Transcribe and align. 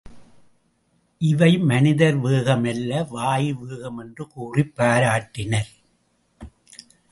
இவை 1.21 1.57
மனிதர் 1.57 2.15
வேகம் 2.15 2.63
அல்ல 2.63 3.03
வாயு 3.03 3.55
வேகம் 3.55 3.97
என்று 3.97 4.27
கூறிப் 4.27 4.73
பாராட்டினர். 4.75 5.71